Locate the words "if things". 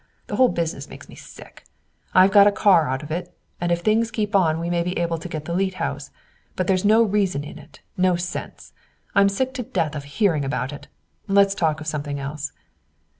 3.71-4.09